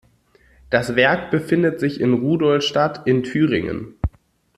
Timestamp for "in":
2.01-2.13, 3.05-3.21